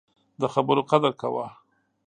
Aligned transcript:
د 0.41 0.43
خبرو 0.53 0.81
قدر 0.91 1.11
کوه 1.21 1.47